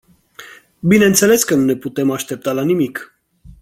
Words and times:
Bineînțeles 0.79 1.43
că 1.43 1.55
nu 1.55 1.63
ne 1.63 1.75
putem 1.75 2.11
aștepta 2.11 2.51
la 2.51 2.63
nimic. 2.63 3.19